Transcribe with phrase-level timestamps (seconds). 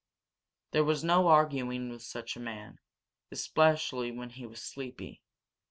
[0.71, 2.79] There was no arguing with such a man,
[3.31, 5.21] especially when he was sleepy.